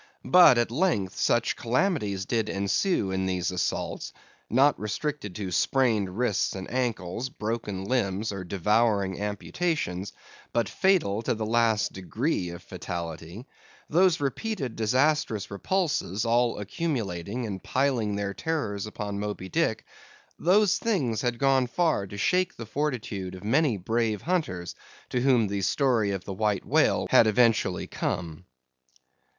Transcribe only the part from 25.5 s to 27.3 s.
story of the White Whale had